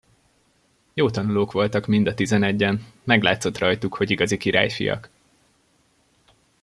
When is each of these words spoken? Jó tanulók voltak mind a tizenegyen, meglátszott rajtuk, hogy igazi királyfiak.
Jó 0.93 1.09
tanulók 1.09 1.51
voltak 1.51 1.85
mind 1.87 2.07
a 2.07 2.13
tizenegyen, 2.13 2.85
meglátszott 3.03 3.57
rajtuk, 3.57 3.95
hogy 3.95 4.09
igazi 4.11 4.37
királyfiak. 4.37 5.09